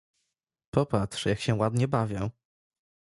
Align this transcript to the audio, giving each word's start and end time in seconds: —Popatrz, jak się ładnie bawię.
—Popatrz, 0.73 1.25
jak 1.25 1.39
się 1.39 1.55
ładnie 1.55 1.87
bawię. 1.87 2.29